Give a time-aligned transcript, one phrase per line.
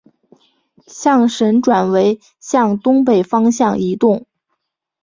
[0.87, 4.25] 象神转为向东北方向移动。